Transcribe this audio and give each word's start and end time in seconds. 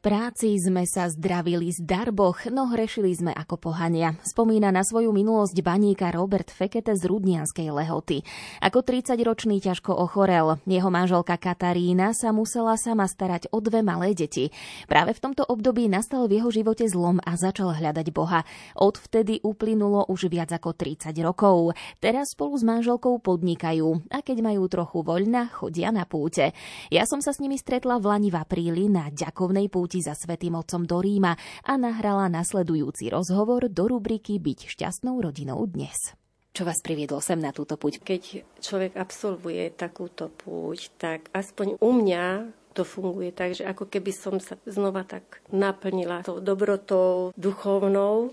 Práci 0.00 0.56
sme 0.56 0.88
sa 0.88 1.12
zdravili 1.12 1.68
z 1.68 1.84
darboch, 1.84 2.48
no 2.48 2.72
hrešili 2.72 3.12
sme 3.12 3.36
ako 3.36 3.60
pohania. 3.68 4.16
Spomína 4.24 4.72
na 4.72 4.80
svoju 4.80 5.12
minulosť 5.12 5.60
baníka 5.60 6.08
Robert 6.08 6.48
Fekete 6.48 6.96
z 6.96 7.04
Rudnianskej 7.04 7.68
lehoty. 7.68 8.24
Ako 8.64 8.80
30-ročný 8.80 9.60
ťažko 9.60 9.92
ochorel. 9.92 10.56
Jeho 10.64 10.88
manželka 10.88 11.36
Katarína 11.36 12.16
sa 12.16 12.32
musela 12.32 12.80
sama 12.80 13.04
starať 13.04 13.52
o 13.52 13.60
dve 13.60 13.84
malé 13.84 14.16
deti. 14.16 14.48
Práve 14.88 15.12
v 15.12 15.20
tomto 15.20 15.44
období 15.44 15.84
nastal 15.92 16.24
v 16.32 16.40
jeho 16.40 16.48
živote 16.48 16.88
zlom 16.88 17.20
a 17.20 17.36
začal 17.36 17.76
hľadať 17.76 18.08
Boha. 18.16 18.48
Odvtedy 18.80 19.44
uplynulo 19.44 20.08
už 20.08 20.32
viac 20.32 20.48
ako 20.48 20.80
30 20.80 21.12
rokov. 21.20 21.76
Teraz 22.00 22.32
spolu 22.32 22.56
s 22.56 22.64
manželkou 22.64 23.20
podnikajú 23.20 24.08
a 24.08 24.24
keď 24.24 24.48
majú 24.48 24.64
trochu 24.64 25.04
voľna, 25.04 25.52
chodia 25.52 25.92
na 25.92 26.08
púte. 26.08 26.56
Ja 26.88 27.04
som 27.04 27.20
sa 27.20 27.36
s 27.36 27.40
nimi 27.44 27.60
stretla 27.60 28.00
v 28.00 28.08
Lani 28.08 28.32
v 28.32 28.40
apríli 28.40 28.88
na 28.88 29.12
ďakovnej 29.12 29.68
púte 29.68 29.89
púti 29.90 30.06
za 30.06 30.14
Svetým 30.14 30.54
Otcom 30.54 30.86
do 30.86 31.02
Ríma 31.02 31.34
a 31.66 31.74
nahrala 31.74 32.30
nasledujúci 32.30 33.10
rozhovor 33.10 33.66
do 33.66 33.90
rubriky 33.90 34.38
Byť 34.38 34.70
šťastnou 34.70 35.18
rodinou 35.18 35.66
dnes. 35.66 36.14
Čo 36.54 36.62
vás 36.62 36.78
priviedlo 36.78 37.18
sem 37.18 37.42
na 37.42 37.50
túto 37.50 37.74
púť? 37.74 37.98
Keď 37.98 38.46
človek 38.62 38.94
absolvuje 38.94 39.66
takúto 39.74 40.30
púť, 40.30 40.94
tak 40.94 41.26
aspoň 41.34 41.82
u 41.82 41.90
mňa 41.90 42.54
to 42.70 42.86
funguje 42.86 43.34
tak, 43.34 43.58
že 43.58 43.66
ako 43.66 43.90
keby 43.90 44.14
som 44.14 44.38
sa 44.38 44.54
znova 44.62 45.02
tak 45.02 45.42
naplnila 45.50 46.22
tou 46.22 46.38
dobrotou 46.38 47.34
duchovnou, 47.34 48.30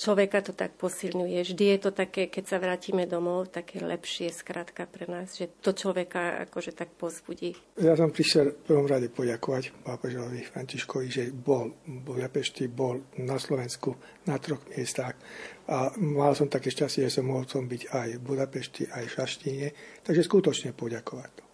človeka 0.00 0.40
to 0.40 0.56
tak 0.56 0.80
posilňuje. 0.80 1.44
Vždy 1.44 1.64
je 1.76 1.78
to 1.84 1.90
také, 1.92 2.32
keď 2.32 2.44
sa 2.48 2.56
vrátime 2.56 3.04
domov, 3.04 3.52
také 3.52 3.84
lepšie 3.84 4.32
skrátka 4.32 4.88
pre 4.88 5.04
nás, 5.04 5.36
že 5.36 5.52
to 5.60 5.76
človeka 5.76 6.48
akože 6.48 6.72
tak 6.72 6.96
pozbudí. 6.96 7.52
Ja 7.76 7.92
som 8.00 8.08
prišiel 8.08 8.56
v 8.56 8.60
prvom 8.64 8.88
rade 8.88 9.12
poďakovať 9.12 9.84
pápežovi 9.84 10.40
Františkovi, 10.48 11.06
že 11.12 11.24
bol 11.28 11.76
v 11.84 12.00
Budapešti, 12.00 12.72
bol 12.72 13.04
na 13.20 13.36
Slovensku 13.36 14.00
na 14.24 14.40
troch 14.40 14.64
miestach 14.72 15.20
a 15.68 15.92
mal 16.00 16.32
som 16.32 16.48
také 16.48 16.72
šťastie, 16.72 17.04
že 17.04 17.20
som 17.20 17.28
mohol 17.28 17.44
som 17.44 17.68
byť 17.68 17.82
aj 17.92 18.08
v 18.16 18.24
Budapešti, 18.24 18.82
aj 18.88 19.04
v 19.04 19.14
Šaštine, 19.20 19.68
takže 20.00 20.24
skutočne 20.24 20.72
poďakovať 20.72 21.30
to 21.36 21.49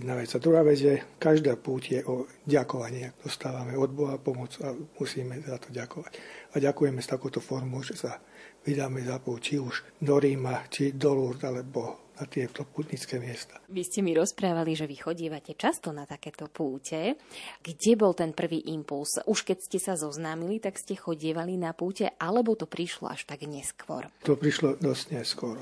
jedna 0.00 0.16
vec. 0.16 0.32
A 0.32 0.40
druhá 0.40 0.64
vec 0.64 0.78
je, 0.80 0.96
každá 1.20 1.58
púť 1.60 1.82
je 1.92 2.00
o 2.06 2.24
ďakovanie. 2.48 3.12
Dostávame 3.20 3.76
od 3.76 3.90
Boha 3.92 4.16
pomoc 4.16 4.56
a 4.64 4.72
musíme 4.96 5.40
za 5.44 5.60
to 5.60 5.68
ďakovať. 5.68 6.12
A 6.52 6.60
ďakujeme 6.60 7.00
s 7.02 7.12
takouto 7.12 7.44
formou, 7.44 7.84
že 7.84 7.96
sa 7.96 8.16
vydáme 8.64 9.04
za 9.04 9.18
púť, 9.20 9.40
či 9.40 9.54
už 9.58 9.74
do 10.00 10.16
Ríma, 10.16 10.66
či 10.72 10.96
do 10.96 11.12
Lourdes, 11.12 11.44
alebo 11.44 12.12
na 12.12 12.28
tieto 12.28 12.68
putnické 12.68 13.18
miesta. 13.18 13.58
Vy 13.72 13.82
ste 13.82 14.04
mi 14.04 14.12
rozprávali, 14.14 14.76
že 14.76 14.86
vy 14.86 14.96
chodívate 15.00 15.56
často 15.56 15.90
na 15.90 16.04
takéto 16.04 16.46
púte. 16.46 17.16
Kde 17.64 17.92
bol 17.98 18.12
ten 18.12 18.36
prvý 18.36 18.62
impuls? 18.70 19.18
Už 19.26 19.42
keď 19.42 19.58
ste 19.58 19.78
sa 19.80 19.98
zoznámili, 19.98 20.60
tak 20.60 20.78
ste 20.78 20.94
chodievali 20.94 21.56
na 21.58 21.72
púte, 21.72 22.12
alebo 22.20 22.54
to 22.54 22.68
prišlo 22.68 23.10
až 23.10 23.24
tak 23.26 23.42
neskôr? 23.48 24.06
To 24.22 24.38
prišlo 24.38 24.78
dosť 24.78 25.18
neskôr. 25.18 25.56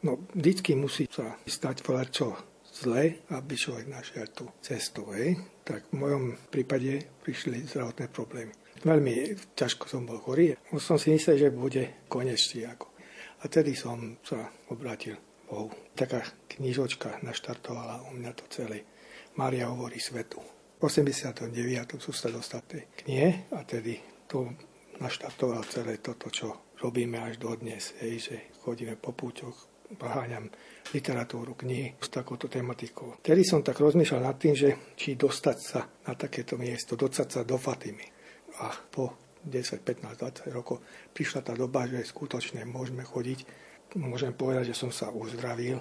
No, 0.00 0.16
vždycky 0.32 0.72
musí 0.72 1.04
sa 1.12 1.36
stať 1.44 1.84
čo 2.10 2.32
zle, 2.72 3.26
aby 3.34 3.54
človek 3.58 3.86
našiel 3.90 4.26
tú 4.30 4.46
cestu. 4.62 5.10
Hej. 5.14 5.36
Tak 5.66 5.90
v 5.90 6.00
mojom 6.00 6.24
prípade 6.50 7.20
prišli 7.22 7.66
zdravotné 7.66 8.06
problémy. 8.10 8.52
Veľmi 8.80 9.36
ťažko 9.52 9.84
som 9.90 10.08
bol 10.08 10.16
chorý. 10.22 10.56
Som 10.80 10.96
si 10.96 11.12
myslel, 11.12 11.36
že 11.36 11.48
bude 11.52 12.06
konec 12.08 12.40
ako. 12.64 12.88
A 13.40 13.48
tedy 13.48 13.76
som 13.76 14.16
sa 14.24 14.48
obrátil 14.72 15.20
Bohu. 15.48 15.68
Taká 15.92 16.22
knižočka 16.56 17.20
naštartovala 17.26 18.08
u 18.08 18.16
mňa 18.16 18.32
to 18.36 18.44
celé. 18.48 18.86
Mária 19.36 19.68
hovorí 19.68 20.00
svetu. 20.00 20.40
V 20.80 20.88
89. 20.88 21.52
som 22.00 22.14
sa 22.14 22.32
dostal 22.32 22.64
tej 22.64 22.88
knihe 23.04 23.52
a 23.52 23.66
tedy 23.68 24.00
to 24.24 24.48
naštartoval 25.00 25.60
celé 25.68 26.00
toto, 26.00 26.32
čo 26.32 26.72
robíme 26.80 27.20
až 27.20 27.36
do 27.36 27.52
dnes. 27.56 27.92
Hej, 28.00 28.32
že 28.32 28.36
chodíme 28.64 28.96
po 28.96 29.12
púťoch, 29.12 29.79
poháňam 29.98 30.50
literatúru, 30.94 31.54
knihy 31.54 31.98
s 31.98 32.08
takouto 32.10 32.46
tematikou. 32.46 33.18
Tedy 33.22 33.42
som 33.42 33.62
tak 33.62 33.78
rozmýšľal 33.78 34.22
nad 34.22 34.36
tým, 34.38 34.54
že 34.54 34.94
či 34.94 35.14
dostať 35.14 35.56
sa 35.58 35.80
na 36.06 36.14
takéto 36.14 36.58
miesto, 36.58 36.94
dostať 36.94 37.28
sa 37.30 37.40
do 37.46 37.58
Fatimy. 37.58 38.06
A 38.62 38.74
po 38.90 39.30
10, 39.46 39.80
15, 39.80 40.20
20 40.20 40.56
rokov 40.56 40.84
prišla 41.14 41.40
tá 41.40 41.52
doba, 41.56 41.88
že 41.88 42.04
skutočne 42.04 42.66
môžeme 42.68 43.06
chodiť. 43.06 43.46
Môžem 43.98 44.36
povedať, 44.36 44.70
že 44.70 44.78
som 44.78 44.90
sa 44.94 45.10
uzdravil 45.10 45.80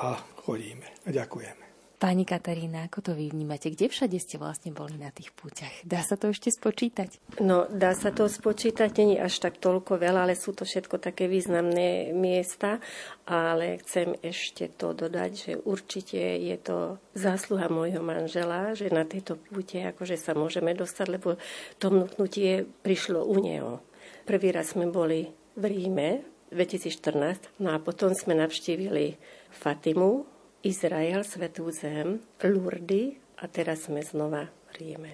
a 0.00 0.16
chodíme. 0.46 0.86
Ďakujeme. 1.04 1.69
Pani 2.00 2.24
Katarína, 2.24 2.88
ako 2.88 3.04
to 3.04 3.12
vy 3.12 3.28
vnímate? 3.28 3.68
Kde 3.68 3.92
všade 3.92 4.16
ste 4.16 4.40
vlastne 4.40 4.72
boli 4.72 4.96
na 4.96 5.12
tých 5.12 5.36
púťach? 5.36 5.84
Dá 5.84 6.00
sa 6.00 6.16
to 6.16 6.32
ešte 6.32 6.48
spočítať? 6.48 7.20
No, 7.44 7.68
dá 7.68 7.92
sa 7.92 8.08
to 8.08 8.24
spočítať, 8.24 8.88
není 8.96 9.20
až 9.20 9.36
tak 9.36 9.60
toľko 9.60 10.00
veľa, 10.00 10.24
ale 10.24 10.32
sú 10.32 10.56
to 10.56 10.64
všetko 10.64 10.96
také 10.96 11.28
významné 11.28 12.16
miesta. 12.16 12.80
Ale 13.28 13.76
chcem 13.84 14.16
ešte 14.24 14.72
to 14.72 14.96
dodať, 14.96 15.30
že 15.36 15.52
určite 15.60 16.16
je 16.40 16.56
to 16.56 16.96
zásluha 17.12 17.68
môjho 17.68 18.00
manžela, 18.00 18.72
že 18.72 18.88
na 18.88 19.04
tejto 19.04 19.36
púte 19.36 19.84
akože 19.84 20.16
sa 20.16 20.32
môžeme 20.32 20.72
dostať, 20.72 21.20
lebo 21.20 21.36
to 21.76 21.92
vnúknutie 21.92 22.64
prišlo 22.80 23.28
u 23.28 23.36
neho. 23.44 23.84
Prvý 24.24 24.56
raz 24.56 24.72
sme 24.72 24.88
boli 24.88 25.28
v 25.52 25.64
Ríme 25.68 26.24
2014, 26.48 27.60
no 27.60 27.76
a 27.76 27.78
potom 27.78 28.16
sme 28.16 28.32
navštívili 28.40 29.20
Fatimu, 29.52 30.39
Izrael, 30.60 31.24
Svetú 31.24 31.72
zem, 31.72 32.20
Lurdy 32.44 33.16
a 33.40 33.48
teraz 33.48 33.88
sme 33.88 34.04
znova 34.04 34.52
v 34.68 34.70
Ríme. 34.76 35.12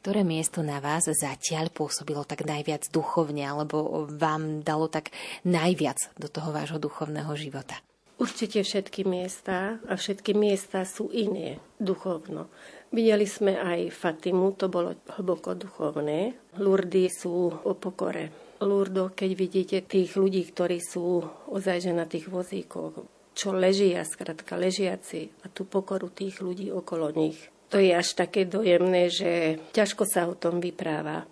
Ktoré 0.00 0.24
miesto 0.24 0.64
na 0.64 0.80
vás 0.80 1.12
zatiaľ 1.12 1.68
pôsobilo 1.68 2.24
tak 2.24 2.48
najviac 2.48 2.88
duchovne, 2.88 3.44
alebo 3.44 4.08
vám 4.08 4.64
dalo 4.64 4.88
tak 4.88 5.12
najviac 5.44 6.16
do 6.16 6.32
toho 6.32 6.56
vášho 6.56 6.80
duchovného 6.80 7.28
života? 7.36 7.84
Určite 8.16 8.64
všetky 8.64 9.04
miesta 9.04 9.76
a 9.84 9.92
všetky 10.00 10.32
miesta 10.32 10.88
sú 10.88 11.12
iné 11.12 11.60
duchovno. 11.76 12.48
Videli 12.96 13.28
sme 13.28 13.60
aj 13.60 13.92
Fatimu, 13.92 14.56
to 14.56 14.72
bolo 14.72 14.96
hlboko 15.20 15.52
duchovné. 15.52 16.32
Lurdy 16.56 17.12
sú 17.12 17.52
o 17.52 17.72
pokore. 17.76 18.56
Lurdo, 18.64 19.12
keď 19.12 19.30
vidíte 19.36 19.76
tých 19.84 20.16
ľudí, 20.16 20.48
ktorí 20.48 20.80
sú 20.80 21.28
ozaj 21.52 21.92
na 21.92 22.08
tých 22.08 22.28
vozíkoch, 22.28 23.19
čo 23.40 23.56
ležia, 23.56 24.04
skratka 24.04 24.60
ležiaci 24.60 25.32
a 25.40 25.48
tú 25.48 25.64
pokoru 25.64 26.12
tých 26.12 26.44
ľudí 26.44 26.68
okolo 26.68 27.08
nich. 27.16 27.40
To 27.72 27.80
je 27.80 27.96
až 27.96 28.12
také 28.12 28.44
dojemné, 28.44 29.08
že 29.08 29.56
ťažko 29.72 30.04
sa 30.04 30.28
o 30.28 30.36
tom 30.36 30.60
vypráva. 30.60 31.24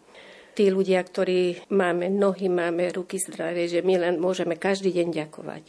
Tí 0.56 0.72
ľudia, 0.72 1.04
ktorí 1.04 1.68
máme 1.68 2.08
nohy, 2.08 2.48
máme 2.48 2.88
ruky 2.96 3.20
zdravé, 3.20 3.68
že 3.68 3.84
my 3.84 3.94
len 4.00 4.14
môžeme 4.16 4.56
každý 4.56 4.88
deň 4.96 5.08
ďakovať. 5.12 5.64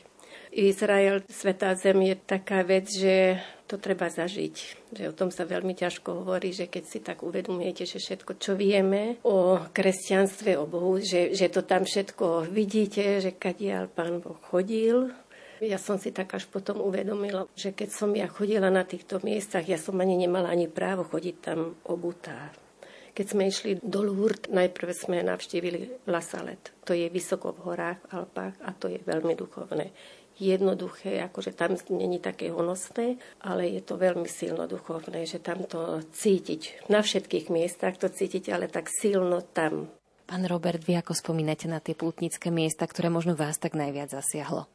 Izrael, 0.49 1.21
Svetá 1.29 1.77
Zem 1.77 2.01
je 2.09 2.15
taká 2.17 2.65
vec, 2.65 2.89
že 2.89 3.37
to 3.69 3.77
treba 3.77 4.09
zažiť. 4.09 4.55
Že 4.97 5.03
o 5.11 5.13
tom 5.13 5.29
sa 5.29 5.45
veľmi 5.45 5.77
ťažko 5.77 6.25
hovorí, 6.25 6.49
že 6.49 6.65
keď 6.65 6.83
si 6.89 6.99
tak 7.05 7.21
uvedomujete, 7.21 7.85
že 7.85 8.01
všetko, 8.01 8.41
čo 8.41 8.57
vieme 8.57 9.21
o 9.21 9.61
kresťanstve, 9.69 10.57
o 10.57 10.65
Bohu, 10.65 10.97
že, 10.97 11.37
že 11.37 11.53
to 11.53 11.61
tam 11.61 11.85
všetko 11.85 12.49
vidíte, 12.49 13.21
že 13.21 13.37
kadiaľ 13.37 13.93
Pán 13.93 14.25
Boh 14.25 14.41
chodil, 14.49 15.13
ja 15.59 15.77
som 15.79 15.99
si 15.99 16.15
tak 16.15 16.31
až 16.35 16.47
potom 16.47 16.79
uvedomila, 16.79 17.47
že 17.55 17.75
keď 17.75 17.89
som 17.91 18.09
ja 18.15 18.31
chodila 18.31 18.71
na 18.71 18.87
týchto 18.87 19.19
miestach, 19.23 19.67
ja 19.67 19.75
som 19.75 19.99
ani 19.99 20.15
nemala 20.15 20.51
ani 20.51 20.71
právo 20.71 21.03
chodiť 21.03 21.35
tam 21.43 21.75
obutá. 21.87 22.51
Keď 23.13 23.25
sme 23.27 23.51
išli 23.51 23.71
do 23.83 23.99
Lourdes, 23.99 24.47
najprv 24.47 24.95
sme 24.95 25.19
navštívili 25.19 26.07
La 26.07 26.23
Salette. 26.23 26.71
To 26.87 26.95
je 26.95 27.11
vysoko 27.11 27.51
v 27.51 27.67
horách, 27.67 27.99
v 28.07 28.09
Alpách 28.15 28.55
a 28.63 28.71
to 28.71 28.87
je 28.87 29.03
veľmi 29.03 29.35
duchovné 29.35 29.91
jednoduché, 30.39 31.19
akože 31.19 31.51
tam 31.51 31.75
není 31.91 32.23
také 32.23 32.47
honosné, 32.47 33.19
ale 33.43 33.67
je 33.75 33.83
to 33.83 33.99
veľmi 33.99 34.25
silno 34.25 34.71
duchovné, 34.71 35.27
že 35.27 35.43
tam 35.43 35.67
to 35.67 35.99
cítiť. 36.15 36.87
Na 36.87 37.03
všetkých 37.03 37.51
miestach 37.51 37.99
to 37.99 38.07
cítiť, 38.07 38.55
ale 38.55 38.71
tak 38.71 38.87
silno 38.87 39.43
tam. 39.43 39.91
Pán 40.23 40.47
Robert, 40.47 40.79
vy 40.79 40.95
ako 40.95 41.11
spomínate 41.11 41.67
na 41.67 41.83
tie 41.83 41.91
pútnické 41.91 42.47
miesta, 42.55 42.87
ktoré 42.87 43.11
možno 43.11 43.35
vás 43.35 43.59
tak 43.59 43.75
najviac 43.75 44.15
zasiahlo? 44.15 44.71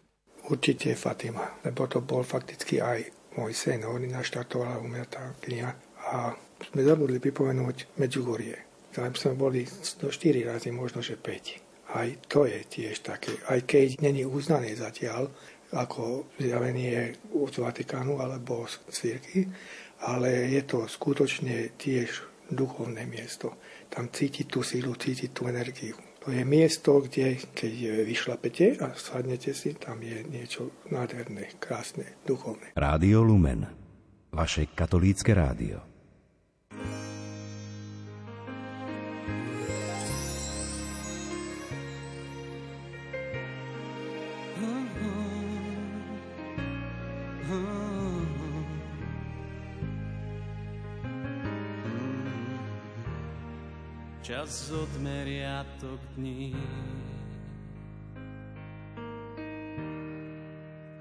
Určite 0.51 0.93
Fatima, 0.99 1.61
lebo 1.65 1.89
to 1.89 2.05
bol 2.05 2.21
fakticky 2.27 2.81
aj 2.81 3.05
môj 3.39 3.53
sen. 3.57 3.83
Oni 3.85 4.09
naštartovala 4.11 4.81
u 4.81 4.87
mňa 4.89 5.05
tá 5.09 5.23
kniha 5.41 5.71
a 6.15 6.37
sme 6.71 6.81
zabudli 6.85 7.19
pripomenúť 7.19 7.99
Medjugorje. 8.01 8.57
Tam 8.95 9.11
sme 9.17 9.35
boli 9.35 9.67
do 9.99 10.09
4 10.09 10.51
razy, 10.55 10.71
možno 10.71 11.03
že 11.03 11.19
5. 11.19 11.99
Aj 11.99 12.09
to 12.31 12.47
je 12.47 12.61
tiež 12.63 13.07
také, 13.07 13.35
aj 13.51 13.67
keď 13.67 14.03
není 14.03 14.27
uznané 14.27 14.75
zatiaľ 14.75 15.31
ako 15.75 16.31
zjavenie 16.39 17.19
z 17.35 17.57
Vatikánu 17.59 18.23
alebo 18.23 18.67
z 18.71 18.75
círky, 18.91 19.51
ale 20.07 20.51
je 20.55 20.63
to 20.63 20.87
skutočne 20.87 21.75
tiež 21.75 22.23
duchovné 22.51 23.03
miesto. 23.07 23.59
Tam 23.91 24.11
cítiť 24.11 24.47
tú 24.47 24.63
sílu, 24.63 24.95
cítiť 24.95 25.31
tú 25.35 25.51
energiu. 25.51 25.99
To 26.25 26.33
je 26.33 26.41
miesto, 26.41 27.05
kde 27.05 27.37
keď 27.53 28.09
vyšlapete 28.09 28.81
a 28.81 28.97
sadnete 28.97 29.53
si, 29.53 29.77
tam 29.77 30.01
je 30.01 30.25
niečo 30.25 30.73
nádherné, 30.89 31.53
krásne, 31.61 32.17
duchovné. 32.25 32.73
Rádio 32.73 33.21
Lumen, 33.21 33.69
vaše 34.33 34.73
katolícke 34.73 35.37
rádio. 35.37 35.85
Čas 54.25 54.73
odmeriatok 54.73 56.01
dní. 56.17 56.57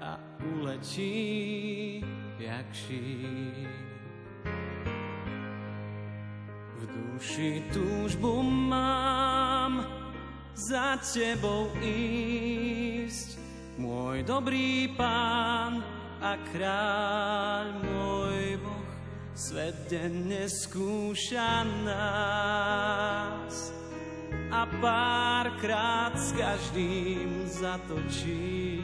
A 0.00 0.20
uletí 0.44 2.04
jak 2.38 2.68
šír. 2.72 3.68
V 6.76 6.82
duši 6.84 7.64
túžbu 7.72 8.42
mám 8.44 9.88
za 10.52 11.00
tebou 11.00 11.72
ísť, 11.80 13.40
môj 13.80 14.20
dobrý 14.20 14.92
pán 15.00 15.80
a 16.20 16.36
kráľ 16.52 17.72
môj 17.80 18.03
Svet 19.34 19.90
denne 19.90 20.46
skúša 20.46 21.66
nás 21.82 23.74
a 24.54 24.62
párkrát 24.78 26.14
s 26.14 26.30
každým 26.38 27.42
zatočí. 27.42 28.78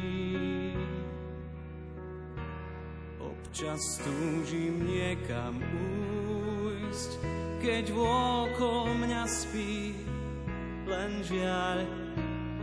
Občas 3.22 4.02
túžim 4.02 4.90
niekam 4.90 5.62
újsť, 6.66 7.10
keď 7.62 7.94
vôkol 7.94 8.90
mňa 9.06 9.30
spí 9.30 9.94
len 10.90 11.22
žiaľ 11.30 11.86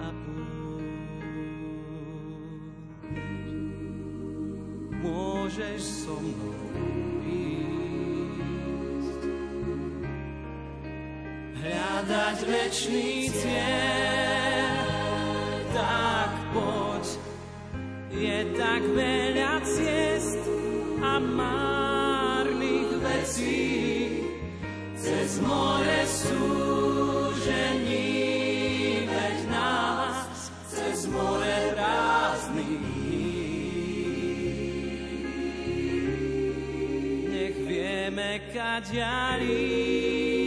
a 0.04 0.12
púšť. 0.12 1.56
Môžeš 5.00 5.80
so 6.04 6.20
mnou 6.20 6.57
hľadať 11.98 12.38
večný 12.46 13.26
cieľ, 13.34 14.86
tak 15.74 16.30
poď. 16.54 17.06
Je 18.14 18.54
tak 18.54 18.86
veľa 18.94 19.66
ciest 19.66 20.38
a 21.02 21.18
márnych 21.18 23.02
vecí, 23.02 24.22
cez 24.94 25.42
more 25.42 26.06
súžení, 26.06 27.50
veď 29.10 29.38
nás 29.50 30.54
cez 30.70 31.10
more 31.10 31.58
prázdnych 31.74 32.78
Nech 37.26 37.58
vieme, 37.66 38.46
kaďalí, 38.54 40.47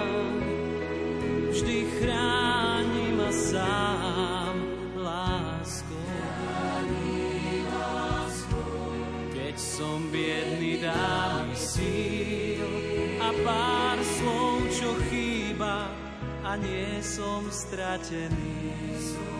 a 16.51 16.55
nie 16.59 16.99
som 16.99 17.47
stratený. 17.47 18.75
Som 18.99 19.30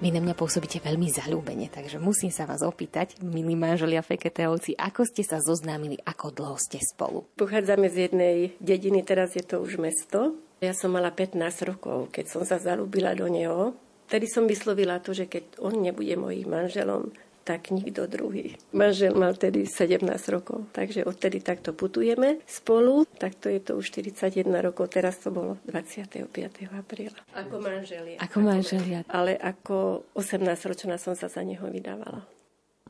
Vy 0.00 0.16
na 0.16 0.24
mňa 0.24 0.32
pôsobíte 0.32 0.80
veľmi 0.80 1.12
zalúbene, 1.12 1.68
takže 1.68 2.00
musím 2.00 2.32
sa 2.32 2.48
vás 2.48 2.64
opýtať, 2.64 3.20
milí 3.20 3.52
manželia 3.52 4.00
Feketeovci, 4.00 4.72
ako 4.72 5.04
ste 5.04 5.20
sa 5.20 5.44
zoznámili, 5.44 6.00
ako 6.08 6.32
dlho 6.32 6.56
ste 6.56 6.80
spolu? 6.80 7.28
Pochádzame 7.36 7.92
z 7.92 8.08
jednej 8.08 8.36
dediny, 8.64 9.04
teraz 9.04 9.36
je 9.36 9.44
to 9.44 9.60
už 9.60 9.76
mesto. 9.76 10.40
Ja 10.64 10.72
som 10.72 10.96
mala 10.96 11.12
15 11.12 11.36
rokov, 11.68 12.16
keď 12.16 12.32
som 12.32 12.48
sa 12.48 12.56
zalúbila 12.56 13.12
do 13.12 13.28
neho. 13.28 13.76
Tedy 14.08 14.24
som 14.24 14.48
vyslovila 14.48 15.04
to, 15.04 15.12
že 15.12 15.28
keď 15.28 15.60
on 15.60 15.76
nebude 15.76 16.16
mojím 16.16 16.48
manželom, 16.48 17.12
tak 17.50 17.74
nikto 17.74 18.06
druhý. 18.06 18.54
Manžel 18.70 19.10
mal 19.18 19.34
tedy 19.34 19.66
17 19.66 20.06
rokov, 20.30 20.70
takže 20.70 21.02
odtedy 21.02 21.42
takto 21.42 21.74
putujeme 21.74 22.38
spolu, 22.46 23.02
tak 23.18 23.34
to 23.42 23.50
je 23.50 23.58
to 23.58 23.74
už 23.74 23.90
41 23.90 24.46
rokov, 24.62 24.94
teraz 24.94 25.18
to 25.18 25.34
bolo 25.34 25.58
25. 25.66 26.30
apríla. 26.70 27.18
Ako 27.34 27.58
manželia. 27.58 28.22
Ako 28.22 28.38
manželia. 28.38 29.02
Ale 29.10 29.34
ako 29.34 30.06
18-ročná 30.14 30.94
som 30.94 31.18
sa 31.18 31.26
za 31.26 31.42
neho 31.42 31.66
vydávala. 31.66 32.22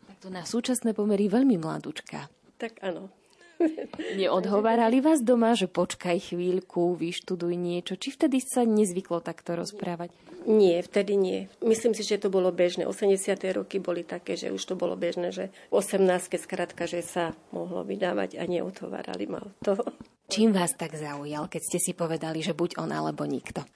Tak 0.05 0.17
to 0.21 0.29
na 0.29 0.45
súčasné 0.45 0.93
pomery 0.93 1.33
veľmi 1.33 1.57
mladúčka. 1.57 2.29
Tak 2.61 2.85
áno. 2.85 3.09
Neodhovárali 4.21 5.01
vás 5.05 5.21
doma, 5.21 5.53
že 5.53 5.69
počkaj 5.69 6.33
chvíľku, 6.33 6.97
vyštuduj 6.97 7.55
niečo? 7.57 7.97
Či 7.97 8.17
vtedy 8.17 8.41
sa 8.41 8.65
nezvyklo 8.65 9.21
takto 9.21 9.57
rozprávať? 9.57 10.13
Nie, 10.49 10.81
vtedy 10.81 11.21
nie. 11.21 11.53
Myslím 11.61 11.93
si, 11.93 12.01
že 12.01 12.17
to 12.17 12.33
bolo 12.33 12.49
bežné. 12.49 12.89
80. 12.89 13.37
roky 13.53 13.77
boli 13.77 14.01
také, 14.09 14.41
že 14.41 14.49
už 14.49 14.63
to 14.65 14.75
bolo 14.77 14.97
bežné, 14.97 15.37
že 15.37 15.53
18. 15.69 16.01
skrátka, 16.41 16.89
že 16.89 17.05
sa 17.05 17.37
mohlo 17.53 17.85
vydávať 17.85 18.41
a 18.41 18.49
neodhovárali 18.49 19.29
ma 19.29 19.45
to. 19.61 19.77
Čím 20.33 20.57
vás 20.57 20.73
tak 20.79 20.97
zaujal, 20.97 21.51
keď 21.51 21.63
ste 21.67 21.79
si 21.83 21.93
povedali, 21.93 22.41
že 22.41 22.57
buď 22.57 22.81
on 22.81 22.95
alebo 22.95 23.27
nikto? 23.29 23.67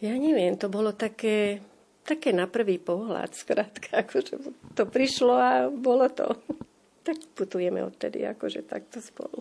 Ja 0.00 0.16
neviem, 0.16 0.56
to 0.60 0.68
bolo 0.68 0.92
také, 0.92 1.60
také 2.04 2.36
na 2.36 2.48
prvý 2.50 2.80
pohľad, 2.80 3.32
skrátka, 3.32 4.04
akože 4.04 4.42
to 4.76 4.84
prišlo 4.88 5.34
a 5.36 5.52
bolo 5.70 6.08
to. 6.12 6.36
Tak 7.00 7.16
putujeme 7.32 7.80
odtedy 7.80 8.24
akože 8.28 8.68
takto 8.68 9.00
spolu. 9.00 9.40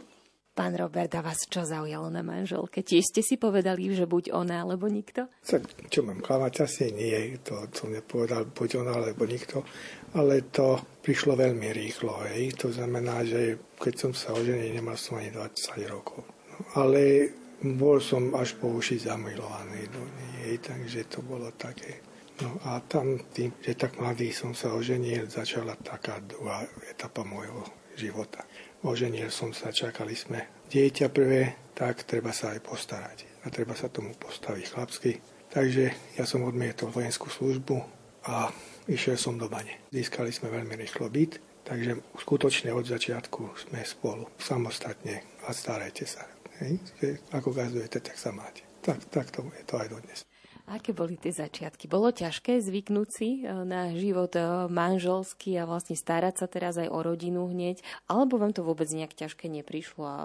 Pán 0.59 0.75
Robert, 0.75 1.15
a 1.15 1.23
vás 1.23 1.47
čo 1.47 1.63
zaujalo 1.63 2.11
na 2.11 2.19
manželke? 2.19 2.83
Tiež 2.83 3.15
ste 3.15 3.23
si 3.23 3.39
povedali, 3.39 3.95
že 3.95 4.03
buď 4.03 4.35
ona, 4.35 4.67
alebo 4.67 4.91
nikto? 4.91 5.31
Tak, 5.39 5.87
čo 5.87 6.03
mám 6.03 6.19
klamať, 6.19 6.67
asi 6.67 6.91
nie. 6.91 7.39
To 7.47 7.71
som 7.71 7.95
nepovedal 7.95 8.43
buď 8.51 8.83
ona, 8.83 8.99
alebo 8.99 9.23
nikto. 9.23 9.63
Ale 10.19 10.51
to 10.51 10.99
prišlo 10.99 11.39
veľmi 11.39 11.71
rýchlo. 11.71 12.27
Hej. 12.27 12.59
To 12.59 12.75
znamená, 12.75 13.23
že 13.23 13.71
keď 13.79 13.93
som 13.95 14.11
sa 14.11 14.35
oženil, 14.35 14.75
nemal 14.75 14.99
som 14.99 15.23
ani 15.23 15.31
20 15.31 15.47
rokov. 15.87 16.27
No, 16.27 16.57
ale 16.75 17.31
bol 17.79 18.03
som 18.03 18.35
až 18.35 18.59
po 18.59 18.67
uši 18.67 18.99
zamilovaný 18.99 19.87
do 19.87 20.03
nej, 20.19 20.59
takže 20.59 21.07
to 21.07 21.23
bolo 21.23 21.55
také. 21.55 22.03
No 22.39 22.55
a 22.63 22.79
tam 22.87 23.19
tým, 23.35 23.51
že 23.59 23.75
tak 23.75 23.99
mladý 23.99 24.31
som 24.31 24.55
sa 24.55 24.71
oženil, 24.71 25.27
začala 25.27 25.75
taká 25.75 26.23
druhá 26.23 26.63
etapa 26.87 27.27
môjho 27.27 27.67
života 27.99 28.47
oženil 28.83 29.27
som 29.27 29.51
sa, 29.51 29.75
čakali 29.75 30.15
sme 30.15 30.63
dieťa 30.71 31.11
prvé, 31.11 31.71
tak 31.75 32.07
treba 32.07 32.31
sa 32.31 32.55
aj 32.55 32.59
postarať. 32.63 33.17
A 33.43 33.51
treba 33.51 33.75
sa 33.75 33.91
tomu 33.91 34.15
postaviť 34.15 34.65
chlapsky. 34.71 35.11
Takže 35.49 36.15
ja 36.19 36.23
som 36.29 36.45
odmietol 36.45 36.93
vojenskú 36.93 37.31
službu 37.31 37.81
a 38.29 38.53
išiel 38.85 39.17
som 39.17 39.39
do 39.39 39.49
bane. 39.49 39.89
Získali 39.89 40.29
sme 40.29 40.53
veľmi 40.53 40.77
rýchlo 40.77 41.09
byt, 41.09 41.65
takže 41.65 41.97
skutočne 42.21 42.69
od 42.75 42.85
začiatku 42.85 43.57
sme 43.67 43.81
spolu, 43.81 44.29
samostatne 44.37 45.25
a 45.47 45.49
starajte 45.49 46.05
sa. 46.05 46.27
Hej? 46.61 46.77
Ako 47.33 47.55
gazdujete, 47.55 48.03
tak 48.03 48.19
sa 48.19 48.29
máte. 48.29 48.61
Tak, 48.83 49.09
tak 49.09 49.27
to 49.33 49.47
je 49.57 49.63
to 49.65 49.75
aj 49.79 49.87
dodnes. 49.89 50.28
Aké 50.69 50.93
boli 50.93 51.17
tie 51.17 51.33
začiatky? 51.33 51.89
Bolo 51.89 52.13
ťažké 52.13 52.61
zvyknúť 52.61 53.09
si 53.09 53.41
e, 53.41 53.49
na 53.65 53.89
život 53.97 54.29
e, 54.37 54.69
manželský 54.69 55.57
a 55.57 55.65
vlastne 55.65 55.97
starať 55.97 56.45
sa 56.45 56.45
teraz 56.45 56.77
aj 56.77 56.93
o 56.93 57.01
rodinu 57.01 57.49
hneď? 57.49 57.81
Alebo 58.05 58.37
vám 58.37 58.53
to 58.53 58.61
vôbec 58.61 58.85
nejak 58.93 59.17
ťažké 59.17 59.49
neprišlo 59.49 60.05
a 60.05 60.17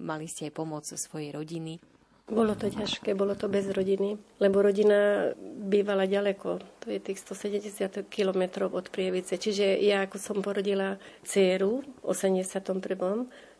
mali 0.00 0.24
ste 0.24 0.48
aj 0.48 0.56
pomoc 0.56 0.88
svojej 0.88 1.36
rodiny? 1.36 1.84
Bolo 2.30 2.56
to 2.56 2.72
ťažké, 2.72 3.12
bolo 3.12 3.34
to 3.34 3.50
bez 3.50 3.68
rodiny, 3.68 4.14
lebo 4.38 4.62
rodina 4.62 5.34
bývala 5.42 6.06
ďaleko, 6.06 6.62
to 6.78 6.86
je 6.94 7.02
tých 7.02 7.18
170 7.26 8.06
kilometrov 8.06 8.70
od 8.70 8.86
Prievice. 8.86 9.34
Čiže 9.34 9.82
ja, 9.82 10.06
ako 10.06 10.16
som 10.16 10.38
porodila 10.38 10.94
dceru 11.26 11.82
v 11.82 12.04
81., 12.06 12.70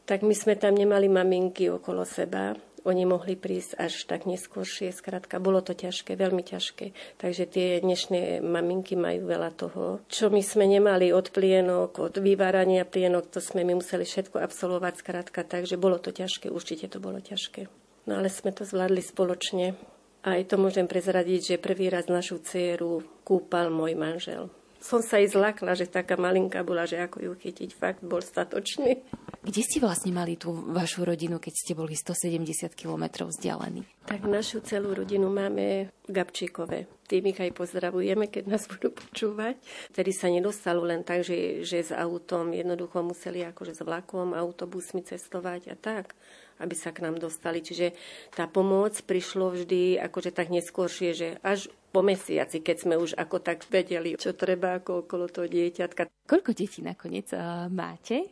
tak 0.07 0.23
my 0.23 0.35
sme 0.35 0.55
tam 0.55 0.79
nemali 0.79 1.11
maminky 1.11 1.67
okolo 1.67 2.07
seba 2.07 2.55
oni 2.85 3.05
mohli 3.09 3.35
prísť 3.37 3.77
až 3.81 4.05
tak 4.05 4.29
neskôršie. 4.29 4.93
Skrátka, 4.93 5.41
bolo 5.43 5.65
to 5.65 5.73
ťažké, 5.73 6.17
veľmi 6.17 6.45
ťažké. 6.45 6.93
Takže 7.17 7.45
tie 7.49 7.81
dnešné 7.81 8.45
maminky 8.45 8.95
majú 8.95 9.27
veľa 9.27 9.51
toho, 9.57 9.85
čo 10.13 10.29
my 10.29 10.45
sme 10.45 10.69
nemali 10.69 11.11
od 11.11 11.33
plienok, 11.33 11.91
od 11.99 12.15
vyvárania 12.21 12.85
plienok, 12.85 13.33
to 13.33 13.41
sme 13.43 13.65
my 13.65 13.81
museli 13.81 14.05
všetko 14.05 14.39
absolvovať. 14.41 14.95
Skrátka, 15.01 15.41
takže 15.43 15.81
bolo 15.81 15.97
to 15.97 16.13
ťažké, 16.13 16.53
určite 16.53 16.93
to 16.93 17.01
bolo 17.01 17.19
ťažké. 17.19 17.67
No 18.05 18.21
ale 18.21 18.29
sme 18.29 18.53
to 18.53 18.69
zvládli 18.69 19.01
spoločne. 19.01 19.77
Aj 20.21 20.41
to 20.45 20.61
môžem 20.61 20.85
prezradiť, 20.85 21.57
že 21.57 21.65
prvý 21.65 21.89
raz 21.89 22.13
našu 22.13 22.45
dceru 22.45 23.01
kúpal 23.25 23.73
môj 23.73 23.97
manžel 23.97 24.53
som 24.81 25.05
sa 25.05 25.21
aj 25.21 25.37
zlakla, 25.37 25.77
že 25.77 25.85
taká 25.85 26.17
malinká 26.17 26.65
bola, 26.65 26.89
že 26.89 26.97
ako 26.97 27.21
ju 27.21 27.33
chytiť, 27.37 27.71
fakt 27.77 28.01
bol 28.01 28.25
statočný. 28.25 29.05
Kde 29.45 29.61
ste 29.61 29.79
vlastne 29.81 30.13
mali 30.13 30.41
tú 30.41 30.53
vašu 30.53 31.05
rodinu, 31.05 31.37
keď 31.37 31.55
ste 31.55 31.73
boli 31.77 31.93
170 31.93 32.73
km 32.73 33.29
vzdialení? 33.29 33.85
Tak 34.09 34.25
našu 34.25 34.65
celú 34.65 34.97
rodinu 34.97 35.29
máme 35.29 35.93
v 36.09 36.11
Gabčíkove. 36.11 36.89
Tým 37.05 37.25
ich 37.29 37.41
aj 37.41 37.53
pozdravujeme, 37.53 38.33
keď 38.33 38.45
nás 38.49 38.65
budú 38.65 38.89
počúvať. 38.91 39.61
Vtedy 39.93 40.11
sa 40.17 40.33
nedostalo 40.33 40.83
len 40.89 41.05
tak, 41.05 41.29
že, 41.29 41.61
že 41.61 41.85
s 41.85 41.93
autom 41.93 42.49
jednoducho 42.57 43.05
museli 43.05 43.45
akože 43.45 43.77
s 43.77 43.85
vlakom, 43.85 44.33
autobusmi 44.33 45.05
cestovať 45.05 45.73
a 45.73 45.77
tak 45.77 46.17
aby 46.61 46.77
sa 46.77 46.93
k 46.93 47.01
nám 47.09 47.17
dostali. 47.17 47.65
Čiže 47.65 47.97
tá 48.37 48.45
pomoc 48.45 48.93
prišlo 49.09 49.57
vždy 49.57 49.97
akože 49.97 50.31
tak 50.31 50.53
neskôršie, 50.53 51.11
že 51.17 51.29
až 51.41 51.73
po 51.91 52.01
mesiaci, 52.07 52.63
keď 52.63 52.77
sme 52.79 52.95
už 52.97 53.19
ako 53.19 53.43
tak 53.43 53.67
vedeli, 53.67 54.15
čo 54.15 54.35
treba 54.39 54.79
ako 54.79 55.07
okolo 55.07 55.27
toho 55.27 55.51
dieťatka. 55.51 56.07
Koľko 56.27 56.51
detí 56.55 56.81
nakoniec 56.81 57.35
uh, 57.35 57.67
máte? 57.67 58.31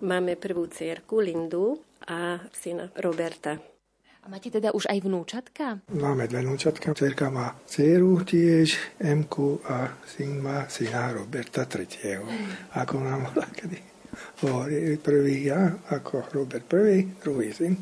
Máme 0.00 0.34
prvú 0.40 0.66
cierku 0.72 1.20
Lindu 1.20 1.78
a 2.08 2.40
syna 2.50 2.90
Roberta. 2.98 3.60
A 4.24 4.28
máte 4.32 4.48
teda 4.48 4.72
už 4.72 4.88
aj 4.88 5.04
vnúčatka? 5.04 5.84
Máme 5.92 6.24
dve 6.24 6.40
vnúčatka. 6.40 6.96
Cerka 6.96 7.28
má 7.28 7.52
dceru 7.68 8.24
tiež, 8.24 8.96
Emku 8.96 9.60
a 9.68 9.92
syn 10.08 10.40
má 10.40 10.64
syna 10.72 11.12
Roberta 11.12 11.68
tretieho. 11.68 12.24
Ako 12.72 13.04
nám 13.04 13.28
kedy 13.60 13.94
hovorí 14.40 14.96
prvý 14.96 15.52
ja, 15.52 15.76
ako 15.92 16.32
Robert 16.32 16.64
prvý, 16.64 17.04
druhý 17.20 17.52
syn 17.52 17.76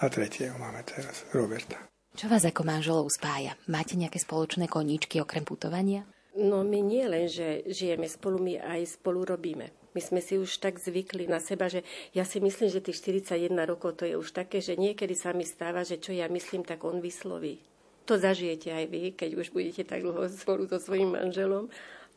a 0.00 0.08
tretieho 0.08 0.56
máme 0.56 0.80
teraz 0.88 1.28
Roberta. 1.36 1.91
Čo 2.12 2.28
vás 2.28 2.44
ako 2.44 2.68
manželov 2.68 3.08
spája? 3.08 3.56
Máte 3.64 3.96
nejaké 3.96 4.20
spoločné 4.20 4.68
koníčky 4.68 5.16
okrem 5.18 5.48
putovania? 5.48 6.04
No 6.36 6.60
my 6.60 6.80
nie 6.84 7.04
len, 7.08 7.28
že 7.28 7.64
žijeme 7.68 8.08
spolu, 8.08 8.36
my 8.40 8.60
aj 8.60 9.00
spolu 9.00 9.24
robíme. 9.24 9.72
My 9.92 10.00
sme 10.00 10.20
si 10.24 10.40
už 10.40 10.60
tak 10.60 10.80
zvykli 10.80 11.28
na 11.28 11.40
seba, 11.40 11.68
že 11.68 11.84
ja 12.16 12.24
si 12.24 12.40
myslím, 12.40 12.72
že 12.72 12.84
tých 12.84 13.00
41 13.24 13.52
rokov 13.68 14.00
to 14.00 14.08
je 14.08 14.16
už 14.16 14.32
také, 14.32 14.64
že 14.64 14.80
niekedy 14.80 15.12
sa 15.12 15.36
mi 15.36 15.44
stáva, 15.44 15.84
že 15.84 16.00
čo 16.00 16.16
ja 16.16 16.28
myslím, 16.32 16.64
tak 16.64 16.84
on 16.84 17.00
vysloví. 17.00 17.60
To 18.08 18.16
zažijete 18.16 18.72
aj 18.72 18.84
vy, 18.88 19.02
keď 19.12 19.30
už 19.36 19.52
budete 19.52 19.84
tak 19.84 20.00
dlho 20.04 20.28
spolu 20.32 20.64
so 20.68 20.80
svojím 20.80 21.16
manželom 21.16 21.68